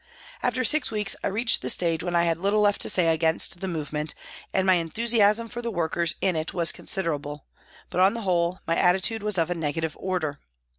[0.41, 3.59] After six weeks I reached the stage when I had little left to say against
[3.59, 4.15] the movement
[4.51, 7.45] and my enthusiasm for the workers in it was considerable,
[7.91, 10.39] but on the whole my attitude was of a negative order.